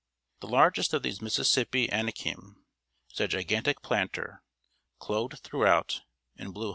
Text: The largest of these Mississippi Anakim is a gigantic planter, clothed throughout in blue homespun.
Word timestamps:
The 0.39 0.47
largest 0.47 0.95
of 0.95 1.03
these 1.03 1.21
Mississippi 1.21 1.87
Anakim 1.91 2.65
is 3.13 3.19
a 3.19 3.27
gigantic 3.27 3.83
planter, 3.83 4.41
clothed 4.97 5.37
throughout 5.43 6.01
in 6.37 6.51
blue 6.53 6.69
homespun. 6.69 6.69